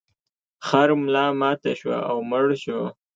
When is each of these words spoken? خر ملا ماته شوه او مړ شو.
خر 0.67 0.89
ملا 1.01 1.25
ماته 1.39 1.71
شوه 1.79 1.99
او 2.09 2.17
مړ 2.29 2.45
شو. 2.63 2.81